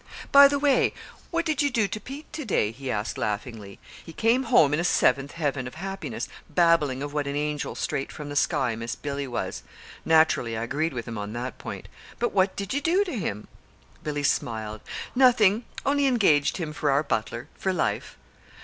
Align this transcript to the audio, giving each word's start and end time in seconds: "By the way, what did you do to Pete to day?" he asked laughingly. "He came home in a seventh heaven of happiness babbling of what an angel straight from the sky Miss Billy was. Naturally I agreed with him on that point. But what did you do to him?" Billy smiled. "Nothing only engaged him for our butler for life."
"By 0.31 0.47
the 0.47 0.57
way, 0.57 0.95
what 1.29 1.45
did 1.45 1.61
you 1.61 1.69
do 1.69 1.87
to 1.87 1.99
Pete 1.99 2.33
to 2.33 2.43
day?" 2.43 2.71
he 2.71 2.89
asked 2.89 3.19
laughingly. 3.19 3.77
"He 4.03 4.11
came 4.13 4.45
home 4.45 4.73
in 4.73 4.79
a 4.79 4.83
seventh 4.83 5.33
heaven 5.33 5.67
of 5.67 5.75
happiness 5.75 6.27
babbling 6.49 7.03
of 7.03 7.13
what 7.13 7.27
an 7.27 7.35
angel 7.35 7.75
straight 7.75 8.11
from 8.11 8.27
the 8.29 8.35
sky 8.35 8.75
Miss 8.75 8.95
Billy 8.95 9.27
was. 9.27 9.61
Naturally 10.03 10.57
I 10.57 10.63
agreed 10.63 10.93
with 10.93 11.07
him 11.07 11.19
on 11.19 11.33
that 11.33 11.59
point. 11.59 11.87
But 12.17 12.31
what 12.33 12.55
did 12.55 12.73
you 12.73 12.81
do 12.81 13.03
to 13.03 13.15
him?" 13.15 13.47
Billy 14.03 14.23
smiled. 14.23 14.81
"Nothing 15.13 15.65
only 15.85 16.07
engaged 16.07 16.57
him 16.57 16.73
for 16.73 16.89
our 16.89 17.03
butler 17.03 17.47
for 17.55 17.71
life." 17.71 18.17